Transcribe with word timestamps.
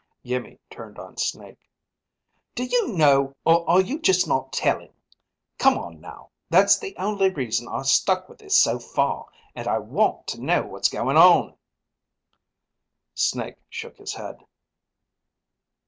Iimmi 0.25 0.57
turned 0.71 0.97
on 0.97 1.15
Snake. 1.17 1.69
"Do 2.55 2.63
you 2.63 2.87
know, 2.87 3.35
or 3.45 3.69
are 3.69 3.79
you 3.79 3.99
just 3.99 4.27
not 4.27 4.51
telling? 4.51 4.91
Come 5.59 5.77
on 5.77 6.01
now. 6.01 6.31
That's 6.49 6.79
the 6.79 6.97
only 6.97 7.29
reason 7.29 7.67
I 7.67 7.83
stuck 7.83 8.27
with 8.27 8.39
this 8.39 8.57
so 8.57 8.79
far, 8.79 9.27
and 9.53 9.67
I 9.67 9.77
want 9.77 10.25
to 10.29 10.41
know 10.43 10.63
what's 10.63 10.89
going 10.89 11.17
on!" 11.17 11.55
Snake 13.13 13.57
shook 13.69 13.97
his 13.97 14.15
head. 14.15 14.43